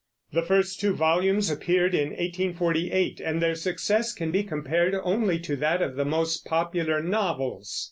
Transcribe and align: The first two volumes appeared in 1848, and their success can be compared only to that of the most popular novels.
The 0.33 0.41
first 0.41 0.79
two 0.79 0.95
volumes 0.95 1.51
appeared 1.51 1.93
in 1.93 2.07
1848, 2.07 3.21
and 3.23 3.39
their 3.39 3.53
success 3.53 4.13
can 4.13 4.31
be 4.31 4.41
compared 4.41 4.95
only 4.95 5.37
to 5.41 5.55
that 5.57 5.83
of 5.83 5.95
the 5.95 6.05
most 6.05 6.43
popular 6.43 7.03
novels. 7.03 7.79